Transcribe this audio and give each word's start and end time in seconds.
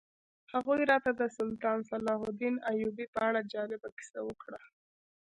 هغوی 0.53 0.81
راته 0.91 1.11
د 1.15 1.21
سلطان 1.37 1.79
صلاح 1.89 2.19
الدین 2.29 2.55
ایوبي 2.71 3.05
په 3.13 3.19
اړه 3.27 3.49
جالبه 3.53 3.89
کیسه 3.97 4.19
وکړه. 4.23 4.59